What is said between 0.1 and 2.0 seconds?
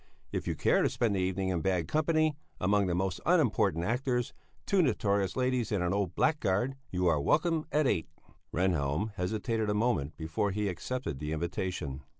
If you care to spend the evening in bad